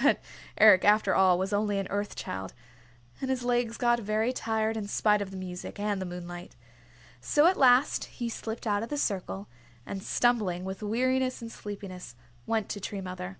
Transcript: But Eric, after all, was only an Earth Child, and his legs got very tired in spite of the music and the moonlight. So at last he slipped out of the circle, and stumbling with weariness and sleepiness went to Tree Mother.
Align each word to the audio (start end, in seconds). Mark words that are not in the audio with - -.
But 0.00 0.20
Eric, 0.58 0.84
after 0.84 1.12
all, 1.12 1.36
was 1.40 1.52
only 1.52 1.76
an 1.80 1.88
Earth 1.90 2.14
Child, 2.14 2.54
and 3.20 3.28
his 3.28 3.42
legs 3.42 3.76
got 3.76 3.98
very 3.98 4.32
tired 4.32 4.76
in 4.76 4.86
spite 4.86 5.20
of 5.20 5.32
the 5.32 5.36
music 5.36 5.80
and 5.80 6.00
the 6.00 6.06
moonlight. 6.06 6.54
So 7.20 7.46
at 7.48 7.56
last 7.56 8.04
he 8.04 8.28
slipped 8.28 8.64
out 8.68 8.84
of 8.84 8.90
the 8.90 8.96
circle, 8.96 9.48
and 9.84 10.00
stumbling 10.00 10.64
with 10.64 10.84
weariness 10.84 11.42
and 11.42 11.50
sleepiness 11.50 12.14
went 12.46 12.68
to 12.68 12.80
Tree 12.80 13.00
Mother. 13.00 13.38